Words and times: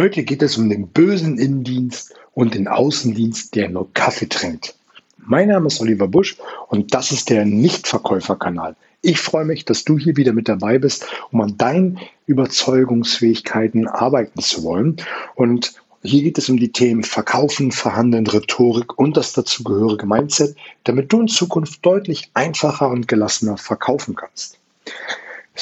Heute 0.00 0.22
geht 0.22 0.40
es 0.40 0.56
um 0.56 0.70
den 0.70 0.88
bösen 0.88 1.36
Innendienst 1.36 2.14
und 2.32 2.54
den 2.54 2.68
Außendienst, 2.68 3.54
der 3.54 3.68
nur 3.68 3.92
Kaffee 3.92 4.30
trinkt. 4.30 4.74
Mein 5.18 5.48
Name 5.48 5.66
ist 5.66 5.78
Oliver 5.78 6.08
Busch 6.08 6.38
und 6.68 6.94
das 6.94 7.12
ist 7.12 7.28
der 7.28 7.44
Nichtverkäuferkanal. 7.44 8.76
Ich 9.02 9.20
freue 9.20 9.44
mich, 9.44 9.66
dass 9.66 9.84
du 9.84 9.98
hier 9.98 10.16
wieder 10.16 10.32
mit 10.32 10.48
dabei 10.48 10.78
bist, 10.78 11.04
um 11.32 11.42
an 11.42 11.58
deinen 11.58 11.98
Überzeugungsfähigkeiten 12.24 13.88
arbeiten 13.88 14.40
zu 14.40 14.62
wollen. 14.62 14.96
Und 15.34 15.74
hier 16.02 16.22
geht 16.22 16.38
es 16.38 16.48
um 16.48 16.56
die 16.56 16.72
Themen 16.72 17.02
Verkaufen, 17.02 17.70
Verhandeln, 17.70 18.26
Rhetorik 18.26 18.98
und 18.98 19.18
das 19.18 19.34
dazugehörige 19.34 20.06
Mindset, 20.06 20.56
damit 20.84 21.12
du 21.12 21.20
in 21.20 21.28
Zukunft 21.28 21.84
deutlich 21.84 22.30
einfacher 22.32 22.88
und 22.88 23.06
gelassener 23.06 23.58
verkaufen 23.58 24.14
kannst. 24.14 24.59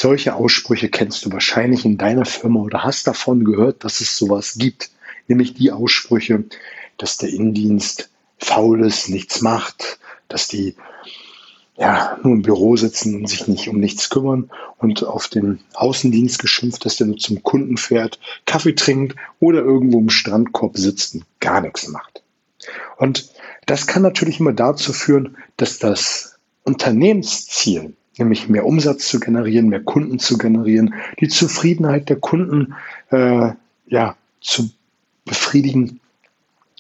Solche 0.00 0.36
Aussprüche 0.36 0.90
kennst 0.90 1.24
du 1.24 1.32
wahrscheinlich 1.32 1.84
in 1.84 1.98
deiner 1.98 2.24
Firma 2.24 2.60
oder 2.60 2.84
hast 2.84 3.08
davon 3.08 3.42
gehört, 3.44 3.82
dass 3.82 4.00
es 4.00 4.16
sowas 4.16 4.54
gibt. 4.56 4.92
Nämlich 5.26 5.54
die 5.54 5.72
Aussprüche, 5.72 6.44
dass 6.98 7.16
der 7.16 7.30
Innendienst 7.30 8.08
faul 8.38 8.86
ist, 8.86 9.08
nichts 9.08 9.40
macht, 9.40 9.98
dass 10.28 10.46
die 10.46 10.76
ja, 11.76 12.16
nur 12.22 12.34
im 12.34 12.42
Büro 12.42 12.76
sitzen 12.76 13.16
und 13.16 13.28
sich 13.28 13.48
nicht 13.48 13.68
um 13.68 13.80
nichts 13.80 14.08
kümmern 14.08 14.52
und 14.76 15.02
auf 15.02 15.26
den 15.26 15.58
Außendienst 15.74 16.38
geschimpft, 16.38 16.84
dass 16.84 16.98
der 16.98 17.08
nur 17.08 17.16
zum 17.16 17.42
Kunden 17.42 17.76
fährt, 17.76 18.20
Kaffee 18.46 18.76
trinkt 18.76 19.16
oder 19.40 19.64
irgendwo 19.64 19.98
im 19.98 20.10
Strandkorb 20.10 20.78
sitzt 20.78 21.16
und 21.16 21.24
gar 21.40 21.60
nichts 21.60 21.88
macht. 21.88 22.22
Und 22.98 23.30
das 23.66 23.88
kann 23.88 24.02
natürlich 24.02 24.38
immer 24.38 24.52
dazu 24.52 24.92
führen, 24.92 25.38
dass 25.56 25.80
das 25.80 26.38
Unternehmensziel 26.62 27.94
nämlich 28.18 28.48
mehr 28.48 28.66
Umsatz 28.66 29.08
zu 29.08 29.20
generieren, 29.20 29.68
mehr 29.68 29.82
Kunden 29.82 30.18
zu 30.18 30.38
generieren, 30.38 30.94
die 31.20 31.28
Zufriedenheit 31.28 32.08
der 32.08 32.16
Kunden 32.16 32.74
äh, 33.10 33.50
ja, 33.86 34.16
zu 34.40 34.70
befriedigen, 35.24 36.00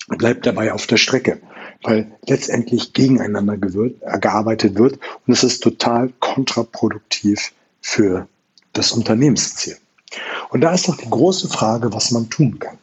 bleibt 0.08 0.46
dabei 0.46 0.72
auf 0.72 0.86
der 0.86 0.96
Strecke, 0.96 1.40
weil 1.82 2.10
letztendlich 2.26 2.92
gegeneinander 2.92 3.56
gewirrt, 3.56 3.96
äh, 4.00 4.18
gearbeitet 4.18 4.76
wird 4.76 4.98
und 5.26 5.32
es 5.32 5.44
ist 5.44 5.62
total 5.62 6.12
kontraproduktiv 6.20 7.52
für 7.80 8.26
das 8.72 8.92
Unternehmensziel. 8.92 9.76
Und 10.50 10.62
da 10.62 10.72
ist 10.72 10.88
doch 10.88 10.96
die 10.96 11.10
große 11.10 11.48
Frage, 11.48 11.92
was 11.92 12.10
man 12.10 12.30
tun 12.30 12.58
kann. 12.58 12.78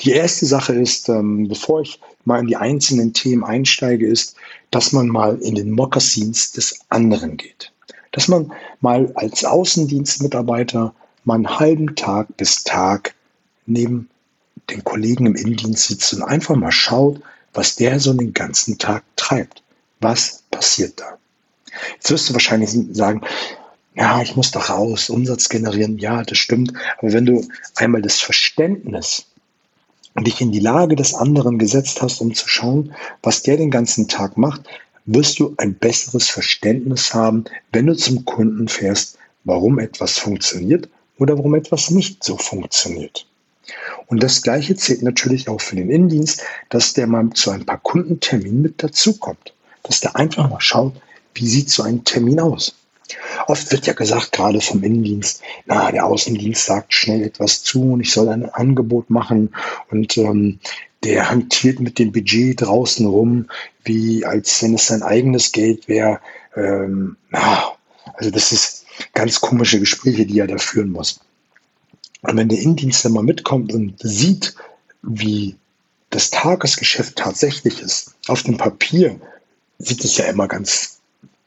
Die 0.00 0.12
erste 0.12 0.46
Sache 0.46 0.74
ist, 0.74 1.08
ähm, 1.08 1.48
bevor 1.48 1.80
ich 1.80 2.00
mal 2.28 2.40
in 2.40 2.46
die 2.46 2.56
einzelnen 2.56 3.12
Themen 3.12 3.42
einsteige, 3.42 4.06
ist, 4.06 4.36
dass 4.70 4.92
man 4.92 5.08
mal 5.08 5.38
in 5.40 5.56
den 5.56 5.72
Mokassins 5.72 6.52
des 6.52 6.78
anderen 6.90 7.36
geht. 7.36 7.72
Dass 8.12 8.28
man 8.28 8.52
mal 8.80 9.10
als 9.16 9.44
Außendienstmitarbeiter 9.44 10.94
mal 11.24 11.34
einen 11.34 11.58
halben 11.58 11.96
Tag 11.96 12.36
bis 12.36 12.62
Tag 12.62 13.14
neben 13.66 14.08
den 14.70 14.84
Kollegen 14.84 15.26
im 15.26 15.34
Innendienst 15.34 15.88
sitzt 15.88 16.12
und 16.14 16.22
einfach 16.22 16.54
mal 16.54 16.72
schaut, 16.72 17.20
was 17.54 17.76
der 17.76 17.98
so 17.98 18.12
den 18.12 18.34
ganzen 18.34 18.78
Tag 18.78 19.02
treibt. 19.16 19.62
Was 20.00 20.44
passiert 20.50 21.00
da? 21.00 21.18
Jetzt 21.94 22.10
wirst 22.10 22.28
du 22.28 22.34
wahrscheinlich 22.34 22.70
sagen, 22.92 23.22
ja, 23.94 24.22
ich 24.22 24.36
muss 24.36 24.50
doch 24.52 24.68
raus, 24.68 25.10
Umsatz 25.10 25.48
generieren. 25.48 25.98
Ja, 25.98 26.22
das 26.22 26.38
stimmt. 26.38 26.72
Aber 26.98 27.12
wenn 27.12 27.26
du 27.26 27.46
einmal 27.74 28.02
das 28.02 28.20
Verständnis 28.20 29.26
dich 30.24 30.40
in 30.40 30.52
die 30.52 30.60
Lage 30.60 30.96
des 30.96 31.14
anderen 31.14 31.58
gesetzt 31.58 32.02
hast, 32.02 32.20
um 32.20 32.34
zu 32.34 32.48
schauen, 32.48 32.94
was 33.22 33.42
der 33.42 33.56
den 33.56 33.70
ganzen 33.70 34.08
Tag 34.08 34.36
macht, 34.36 34.62
wirst 35.06 35.38
du 35.38 35.54
ein 35.56 35.74
besseres 35.74 36.28
Verständnis 36.28 37.14
haben, 37.14 37.44
wenn 37.72 37.86
du 37.86 37.96
zum 37.96 38.24
Kunden 38.24 38.68
fährst, 38.68 39.16
warum 39.44 39.78
etwas 39.78 40.18
funktioniert 40.18 40.88
oder 41.18 41.36
warum 41.38 41.54
etwas 41.54 41.90
nicht 41.90 42.22
so 42.22 42.36
funktioniert. 42.36 43.26
Und 44.06 44.22
das 44.22 44.42
Gleiche 44.42 44.76
zählt 44.76 45.02
natürlich 45.02 45.48
auch 45.48 45.60
für 45.60 45.76
den 45.76 45.90
Innendienst, 45.90 46.42
dass 46.70 46.94
der 46.94 47.06
mal 47.06 47.30
zu 47.30 47.50
ein 47.50 47.66
paar 47.66 47.78
Kundenterminen 47.78 48.62
mit 48.62 48.82
dazukommt. 48.82 49.54
Dass 49.82 50.00
der 50.00 50.16
einfach 50.16 50.48
mal 50.48 50.60
schaut, 50.60 50.94
wie 51.34 51.46
sieht 51.46 51.70
so 51.70 51.82
ein 51.82 52.04
Termin 52.04 52.40
aus. 52.40 52.74
Oft 53.48 53.72
wird 53.72 53.86
ja 53.86 53.94
gesagt, 53.94 54.32
gerade 54.32 54.60
vom 54.60 54.82
Innendienst, 54.82 55.40
na, 55.64 55.90
der 55.90 56.04
Außendienst 56.04 56.66
sagt 56.66 56.92
schnell 56.92 57.22
etwas 57.22 57.62
zu 57.62 57.92
und 57.92 58.02
ich 58.02 58.12
soll 58.12 58.28
ein 58.28 58.44
Angebot 58.44 59.08
machen 59.08 59.54
und 59.90 60.18
ähm, 60.18 60.58
der 61.02 61.30
hantiert 61.30 61.80
mit 61.80 61.98
dem 61.98 62.12
Budget 62.12 62.60
draußen 62.60 63.06
rum, 63.06 63.46
wie 63.84 64.26
als 64.26 64.62
wenn 64.62 64.74
es 64.74 64.88
sein 64.88 65.02
eigenes 65.02 65.52
Geld 65.52 65.88
wäre. 65.88 66.20
Ähm, 66.56 67.16
na, 67.30 67.72
also 68.12 68.30
das 68.30 68.52
ist 68.52 68.84
ganz 69.14 69.40
komische 69.40 69.80
Gespräche, 69.80 70.26
die 70.26 70.40
er 70.40 70.46
da 70.46 70.58
führen 70.58 70.92
muss. 70.92 71.20
Und 72.20 72.36
wenn 72.36 72.50
der 72.50 72.58
Innendienst 72.58 73.02
dann 73.06 73.12
mal 73.12 73.24
mitkommt 73.24 73.72
und 73.72 73.94
sieht, 74.00 74.56
wie 75.02 75.56
das 76.10 76.28
Tagesgeschäft 76.28 77.16
tatsächlich 77.16 77.80
ist, 77.80 78.14
auf 78.26 78.42
dem 78.42 78.58
Papier 78.58 79.18
sieht 79.78 80.04
es 80.04 80.18
ja 80.18 80.26
immer 80.26 80.48
ganz 80.48 80.97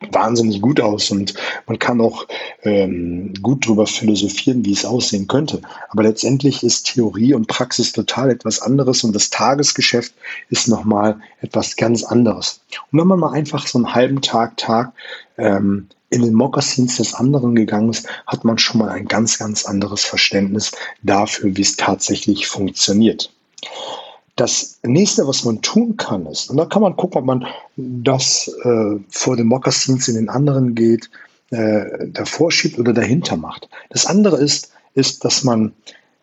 wahnsinnig 0.10 0.62
gut 0.62 0.80
aus 0.80 1.12
und 1.12 1.34
man 1.68 1.78
kann 1.78 2.02
auch 2.02 2.26
ähm, 2.64 3.34
gut 3.42 3.66
darüber 3.66 3.86
philosophieren, 3.86 4.66
wie 4.66 4.74
es 4.74 4.86
aussehen 4.86 5.28
könnte. 5.28 5.62
Aber 5.90 6.04
letztendlich 6.04 6.64
ist 6.64 6.94
Theorie 6.94 7.34
und 7.34 7.48
Praxis 7.48 7.92
total 7.92 8.32
etwas 8.32 8.62
anderes 8.62 9.04
und 9.04 9.14
das 9.14 9.30
Tagesgeschäft 9.30 10.14
ist 10.50 10.68
nochmal 10.68 11.20
etwas 11.42 11.76
ganz 11.76 12.04
anderes. 12.04 12.62
Und 12.92 13.00
wenn 13.00 13.08
man 13.08 13.20
mal 13.20 13.34
einfach 13.34 13.68
so 13.68 13.78
einen 13.78 13.94
halben 13.94 14.22
Tag, 14.22 14.58
Tag 14.58 14.94
ähm, 15.38 15.88
in 16.10 16.24
den 16.24 16.34
Mokassins 16.34 16.98
des 16.98 17.14
anderen 17.14 17.56
gegangen 17.56 17.90
ist, 17.90 18.08
hat 18.28 18.44
man 18.44 18.58
schon 18.58 18.80
mal 18.80 18.90
ein 18.90 19.08
ganz, 19.08 19.40
ganz 19.40 19.66
anderes 19.66 20.04
Verständnis 20.04 20.72
dafür, 21.04 21.56
wie 21.56 21.62
es 21.62 21.78
tatsächlich 21.78 22.48
funktioniert. 22.48 23.32
Das 24.36 24.80
nächste, 24.84 25.28
was 25.28 25.44
man 25.44 25.62
tun 25.62 25.98
kann, 25.98 26.26
ist, 26.26 26.50
und 26.50 26.58
da 26.58 26.66
kann 26.66 26.82
man 26.82 26.96
gucken, 26.96 27.20
ob 27.20 27.26
man 27.26 27.46
das 27.76 28.48
äh, 28.64 28.98
vor 29.10 29.36
den 29.36 29.48
Mokassins 29.48 30.08
in 30.08 30.16
den 30.16 30.30
anderen 30.30 30.74
geht, 30.74 31.10
äh, 31.52 32.08
davor 32.08 32.52
schiebt 32.52 32.80
oder 32.80 32.94
dahinter 32.94 33.36
macht. 33.36 33.70
Das 33.90 34.06
andere 34.06 34.38
ist, 34.38 34.72
ist, 34.94 35.26
dass 35.26 35.44
man 35.44 35.74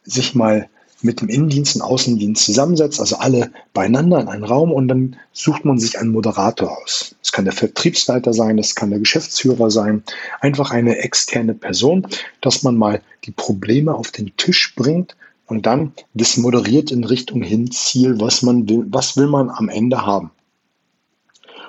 sich 0.04 0.34
mal 0.34 0.68
mit 1.00 1.20
dem 1.20 1.28
Innendienst 1.28 1.76
und 1.76 1.82
Außendienst 1.82 2.44
zusammensetzt, 2.44 2.98
also 2.98 3.16
alle 3.16 3.52
beieinander 3.72 4.20
in 4.20 4.28
einen 4.28 4.42
Raum 4.42 4.72
und 4.72 4.88
dann 4.88 5.16
sucht 5.32 5.64
man 5.64 5.78
sich 5.78 5.98
einen 5.98 6.10
Moderator 6.10 6.76
aus. 6.82 7.14
Das 7.22 7.30
kann 7.30 7.44
der 7.44 7.54
Vertriebsleiter 7.54 8.32
sein, 8.32 8.56
das 8.56 8.74
kann 8.74 8.90
der 8.90 8.98
Geschäftsführer 8.98 9.70
sein, 9.70 10.02
einfach 10.40 10.70
eine 10.70 10.98
externe 10.98 11.54
Person, 11.54 12.06
dass 12.40 12.62
man 12.62 12.76
mal 12.76 13.00
die 13.24 13.30
Probleme 13.30 13.94
auf 13.94 14.10
den 14.10 14.36
Tisch 14.36 14.74
bringt 14.74 15.16
und 15.48 15.66
dann 15.66 15.92
das 16.14 16.36
moderiert 16.36 16.90
in 16.90 17.04
Richtung 17.04 17.42
hin 17.42 17.70
Ziel, 17.70 18.20
was 18.20 18.42
man 18.42 18.68
will, 18.68 18.86
was 18.90 19.16
will 19.16 19.26
man 19.26 19.50
am 19.50 19.68
Ende 19.68 20.04
haben. 20.04 20.30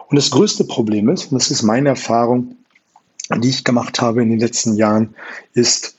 Und 0.07 0.15
das 0.15 0.31
größte 0.31 0.65
Problem 0.65 1.09
ist, 1.09 1.31
und 1.31 1.37
das 1.37 1.51
ist 1.51 1.63
meine 1.63 1.89
Erfahrung, 1.89 2.55
die 3.37 3.49
ich 3.49 3.63
gemacht 3.63 4.01
habe 4.01 4.21
in 4.21 4.29
den 4.29 4.39
letzten 4.39 4.75
Jahren, 4.75 5.15
ist, 5.53 5.95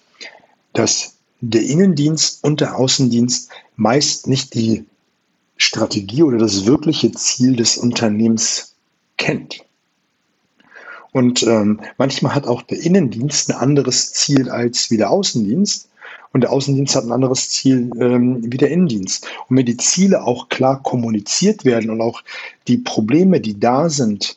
dass 0.73 1.15
der 1.41 1.63
Innendienst 1.63 2.45
und 2.45 2.61
der 2.61 2.77
Außendienst 2.77 3.51
meist 3.77 4.27
nicht 4.27 4.55
die 4.55 4.85
Strategie 5.57 6.23
oder 6.23 6.39
das 6.39 6.67
wirkliche 6.67 7.13
Ziel 7.13 7.57
des 7.57 7.79
Unternehmens 7.79 8.75
kennt. 9.17 9.65
Und 11.13 11.43
ähm, 11.43 11.81
manchmal 11.99 12.35
hat 12.35 12.47
auch 12.47 12.63
der 12.63 12.81
Innendienst 12.81 13.51
ein 13.51 13.57
anderes 13.57 14.13
Ziel 14.13 14.49
als 14.49 14.91
wie 14.91 14.97
der 14.97 15.11
Außendienst. 15.11 15.90
Und 16.33 16.43
der 16.43 16.53
Außendienst 16.53 16.95
hat 16.95 17.05
ein 17.05 17.13
anderes 17.13 17.51
Ziel 17.51 17.91
ähm, 17.99 18.41
wie 18.43 18.57
der 18.57 18.71
Innendienst. 18.71 19.27
Und 19.49 19.57
wenn 19.57 19.67
die 19.67 19.77
Ziele 19.77 20.25
auch 20.25 20.49
klar 20.49 20.83
kommuniziert 20.83 21.65
werden 21.65 21.91
und 21.91 22.01
auch 22.01 22.23
die 22.69 22.79
Probleme, 22.79 23.41
die 23.41 23.59
da 23.59 23.89
sind, 23.89 24.37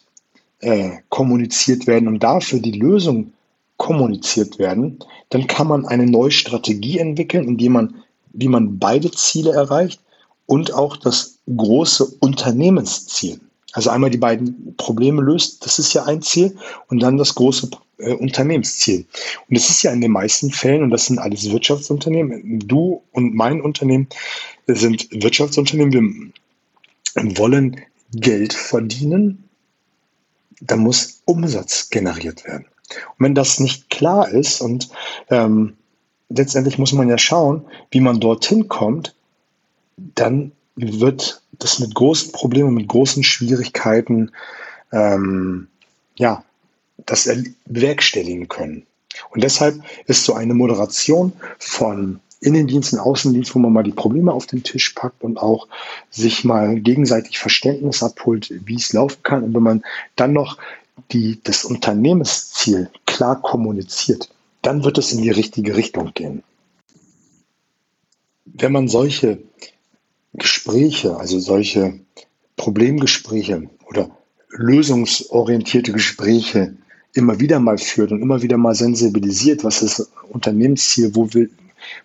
äh, 0.59 0.92
kommuniziert 1.09 1.86
werden 1.88 2.08
und 2.08 2.24
dafür 2.24 2.59
die 2.59 2.72
Lösung 2.72 3.34
kommuniziert 3.78 4.59
werden, 4.59 5.00
dann 5.30 5.46
kann 5.48 5.68
man 5.68 5.86
eine 5.86 6.06
neue 6.06 6.31
Strategie 6.31 7.00
entwickeln, 7.00 7.48
indem 7.48 7.74
man, 7.74 7.96
wie 8.31 8.48
man 8.48 8.80
beide 8.80 9.12
Ziele 9.12 9.51
erreicht 9.51 10.00
und 10.46 10.74
auch 10.74 10.98
das 10.98 11.39
große 11.56 12.06
Unternehmensziel. 12.19 13.39
Also 13.74 13.90
einmal 13.90 14.12
die 14.12 14.18
beiden 14.18 14.75
Probleme 14.78 15.22
löst, 15.22 15.66
das 15.66 15.80
ist 15.80 15.94
ja 15.94 16.04
ein 16.06 16.22
Ziel, 16.22 16.56
und 16.88 17.02
dann 17.02 17.18
das 17.18 17.36
große 17.36 17.72
äh, 17.98 18.14
Unternehmensziel. 18.14 19.06
Und 19.50 19.56
es 19.56 19.70
ist 19.70 19.84
ja 19.84 19.92
in 19.92 20.02
den 20.02 20.12
meisten 20.12 20.52
Fällen, 20.52 20.84
und 20.84 20.92
das 20.92 21.08
sind 21.08 21.20
alles 21.20 21.52
Wirtschaftsunternehmen, 21.52 22.60
du 22.60 23.02
und 23.12 23.34
mein 23.34 23.62
Unternehmen 23.62 24.08
sind 24.68 25.10
Wirtschaftsunternehmen, 25.12 26.34
wir 27.16 27.38
wollen 27.38 27.81
Geld 28.14 28.54
verdienen, 28.54 29.50
da 30.62 30.75
muss 30.78 31.22
Umsatz 31.25 31.90
generiert 31.90 32.46
werden. 32.46 32.66
Und 33.18 33.25
wenn 33.25 33.36
das 33.36 33.60
nicht 33.60 33.90
klar 33.90 34.30
ist 34.30 34.62
und 34.62 34.90
ähm, 35.30 35.78
letztendlich 36.30 36.78
muss 36.78 36.94
man 36.94 37.10
ja 37.10 37.18
schauen, 37.18 37.66
wie 37.92 38.02
man 38.02 38.20
dorthin 38.20 38.68
kommt, 38.68 39.16
dann 39.98 40.52
wird 40.75 41.43
das 41.63 41.80
mit 41.80 41.95
großen 41.95 42.31
Problemen, 42.31 42.74
mit 42.74 42.88
großen 42.88 43.24
Schwierigkeiten 43.24 44.31
ähm, 44.92 45.68
ja, 46.15 46.44
das 47.06 47.30
bewerkstelligen 47.65 48.48
können. 48.48 48.86
Und 49.31 49.44
deshalb 49.44 49.81
ist 50.06 50.24
so 50.24 50.33
eine 50.33 50.54
Moderation 50.54 51.33
von 51.60 52.19
Innendienst 52.42 52.94
und 52.94 53.00
Außendienst, 53.00 53.56
wo 53.56 53.60
man 53.60 53.74
mal 53.74 53.83
die 53.83 53.92
Probleme 53.92 54.33
auf 54.33 54.45
den 54.45 54.63
Tisch 54.63 54.89
packt 54.89 55.24
und 55.24 55.38
auch 55.38 55.68
sich 56.10 56.44
mal 56.44 56.80
gegenseitig 56.80 57.39
Verständnis 57.39 58.04
abholt, 58.04 58.54
wie 58.65 58.75
es 58.75 58.94
laufen 58.94 59.24
kann. 59.24 59.44
Und 59.44 59.54
wenn 59.54 59.63
man 59.63 59.83
dann 60.15 60.33
noch 60.33 60.57
die, 61.12 61.39
das 61.44 61.63
Unternehmensziel 61.63 62.89
klar 63.06 63.42
kommuniziert, 63.42 64.30
dann 64.62 64.83
wird 64.83 64.98
es 64.98 65.12
in 65.12 65.21
die 65.21 65.30
richtige 65.30 65.75
Richtung 65.75 66.13
gehen. 66.13 66.44
Wenn 68.45 68.71
man 68.71 68.88
solche 68.88 69.39
Gespräche, 70.33 71.18
also 71.18 71.39
solche 71.39 72.00
Problemgespräche 72.56 73.69
oder 73.88 74.09
lösungsorientierte 74.50 75.91
Gespräche 75.91 76.75
immer 77.13 77.39
wieder 77.39 77.59
mal 77.59 77.77
führt 77.77 78.12
und 78.12 78.21
immer 78.21 78.41
wieder 78.41 78.57
mal 78.57 78.75
sensibilisiert, 78.75 79.63
was 79.63 79.81
ist 79.81 80.00
das 80.00 80.12
Unternehmensziel, 80.30 81.15
wo 81.15 81.33
will, 81.33 81.51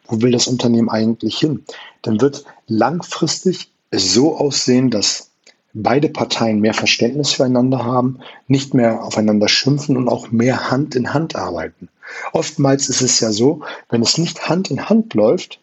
wo 0.06 0.20
will 0.20 0.30
das 0.30 0.46
Unternehmen 0.46 0.88
eigentlich 0.88 1.38
hin, 1.38 1.64
dann 2.02 2.20
wird 2.20 2.44
langfristig 2.66 3.70
es 3.90 4.12
so 4.12 4.36
aussehen, 4.36 4.90
dass 4.90 5.30
beide 5.72 6.08
Parteien 6.08 6.60
mehr 6.60 6.74
Verständnis 6.74 7.32
füreinander 7.32 7.84
haben, 7.84 8.18
nicht 8.46 8.74
mehr 8.74 9.02
aufeinander 9.02 9.48
schimpfen 9.48 9.96
und 9.96 10.08
auch 10.08 10.30
mehr 10.30 10.70
Hand 10.70 10.94
in 10.94 11.14
Hand 11.14 11.36
arbeiten. 11.36 11.88
Oftmals 12.32 12.88
ist 12.88 13.02
es 13.02 13.20
ja 13.20 13.32
so, 13.32 13.62
wenn 13.88 14.02
es 14.02 14.18
nicht 14.18 14.48
Hand 14.48 14.70
in 14.70 14.88
Hand 14.88 15.14
läuft, 15.14 15.60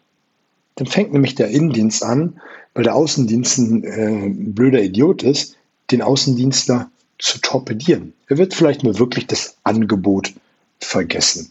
dann 0.76 0.86
fängt 0.86 1.12
nämlich 1.12 1.34
der 1.34 1.48
Innendienst 1.48 2.02
an, 2.02 2.40
weil 2.74 2.84
der 2.84 2.94
Außendienst 2.94 3.58
ein 3.58 3.84
äh, 3.84 4.28
blöder 4.28 4.82
Idiot 4.82 5.22
ist, 5.22 5.56
den 5.90 6.02
Außendienstler 6.02 6.90
zu 7.18 7.40
torpedieren. 7.40 8.12
Er 8.28 8.38
wird 8.38 8.54
vielleicht 8.54 8.82
nur 8.82 8.98
wirklich 8.98 9.26
das 9.26 9.56
Angebot 9.64 10.34
vergessen 10.78 11.50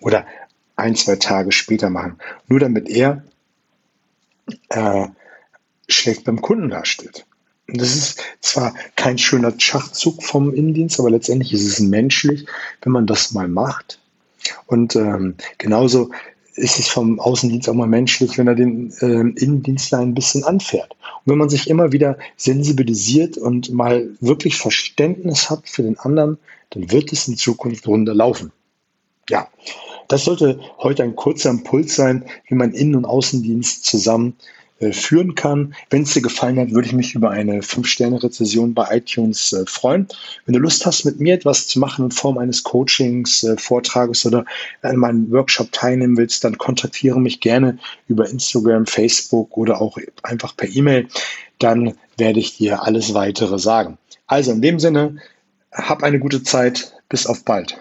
oder 0.00 0.26
ein, 0.76 0.94
zwei 0.94 1.16
Tage 1.16 1.52
später 1.52 1.90
machen, 1.90 2.18
nur 2.46 2.60
damit 2.60 2.88
er 2.88 3.24
äh, 4.68 5.08
schlecht 5.88 6.24
beim 6.24 6.42
Kunden 6.42 6.68
dasteht. 6.68 7.24
Und 7.68 7.80
das 7.80 7.94
ist 7.94 8.22
zwar 8.40 8.74
kein 8.96 9.18
schöner 9.18 9.52
Schachzug 9.58 10.22
vom 10.22 10.54
Innendienst, 10.54 11.00
aber 11.00 11.10
letztendlich 11.10 11.52
ist 11.52 11.66
es 11.66 11.80
menschlich, 11.80 12.46
wenn 12.82 12.92
man 12.92 13.06
das 13.06 13.32
mal 13.32 13.48
macht. 13.48 13.98
Und 14.66 14.96
ähm, 14.96 15.34
genauso 15.58 16.10
ist 16.58 16.78
es 16.78 16.88
vom 16.88 17.20
Außendienst 17.20 17.68
auch 17.68 17.74
mal 17.74 17.86
menschlich, 17.86 18.36
wenn 18.38 18.48
er 18.48 18.54
den 18.54 18.92
äh, 19.00 19.40
Innendienstler 19.40 19.98
ein 19.98 20.14
bisschen 20.14 20.44
anfährt. 20.44 20.92
Und 20.92 21.32
wenn 21.32 21.38
man 21.38 21.48
sich 21.48 21.70
immer 21.70 21.92
wieder 21.92 22.18
sensibilisiert 22.36 23.38
und 23.38 23.70
mal 23.72 24.10
wirklich 24.20 24.56
Verständnis 24.56 25.50
hat 25.50 25.68
für 25.68 25.82
den 25.82 25.98
anderen, 25.98 26.38
dann 26.70 26.90
wird 26.90 27.12
es 27.12 27.28
in 27.28 27.36
Zukunft 27.36 27.86
runter 27.86 28.14
laufen. 28.14 28.52
Ja, 29.30 29.48
das 30.08 30.24
sollte 30.24 30.60
heute 30.78 31.02
ein 31.02 31.16
kurzer 31.16 31.50
Impuls 31.50 31.94
sein, 31.94 32.24
wie 32.48 32.54
man 32.54 32.72
Innen- 32.72 32.96
und 32.96 33.04
Außendienst 33.04 33.84
zusammen 33.84 34.36
führen 34.92 35.34
kann. 35.34 35.74
Wenn 35.90 36.02
es 36.02 36.14
dir 36.14 36.22
gefallen 36.22 36.58
hat, 36.58 36.70
würde 36.70 36.86
ich 36.86 36.94
mich 36.94 37.14
über 37.14 37.30
eine 37.30 37.60
5-Sterne-Rezession 37.60 38.74
bei 38.74 38.96
iTunes 38.96 39.52
äh, 39.52 39.64
freuen. 39.66 40.06
Wenn 40.46 40.54
du 40.54 40.60
Lust 40.60 40.86
hast, 40.86 41.04
mit 41.04 41.20
mir 41.20 41.34
etwas 41.34 41.66
zu 41.66 41.78
machen 41.78 42.06
in 42.06 42.10
Form 42.10 42.38
eines 42.38 42.62
Coachings, 42.62 43.42
äh, 43.42 43.56
Vortrages 43.56 44.24
oder 44.24 44.44
an 44.82 44.96
meinem 44.96 45.30
Workshop 45.30 45.72
teilnehmen 45.72 46.16
willst, 46.16 46.44
dann 46.44 46.58
kontaktiere 46.58 47.20
mich 47.20 47.40
gerne 47.40 47.78
über 48.06 48.28
Instagram, 48.28 48.86
Facebook 48.86 49.56
oder 49.56 49.80
auch 49.80 49.98
einfach 50.22 50.56
per 50.56 50.68
E-Mail. 50.68 51.08
Dann 51.58 51.94
werde 52.16 52.38
ich 52.38 52.56
dir 52.56 52.82
alles 52.82 53.14
weitere 53.14 53.58
sagen. 53.58 53.98
Also 54.26 54.52
in 54.52 54.62
dem 54.62 54.78
Sinne, 54.78 55.16
hab 55.72 56.02
eine 56.02 56.18
gute 56.18 56.42
Zeit. 56.42 56.94
Bis 57.08 57.26
auf 57.26 57.42
bald. 57.42 57.78